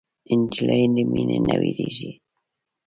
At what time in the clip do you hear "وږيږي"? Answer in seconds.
1.61-2.11